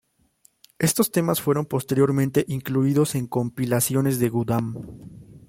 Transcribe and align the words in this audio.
Estos 0.79 1.11
temas 1.11 1.41
fueron 1.43 1.67
posteriormente 1.67 2.43
incluidos 2.47 3.13
en 3.13 3.27
compilaciones 3.27 4.17
de 4.17 4.29
Gundam. 4.29 4.73